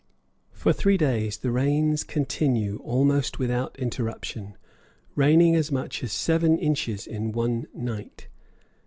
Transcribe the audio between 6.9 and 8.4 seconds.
in one night.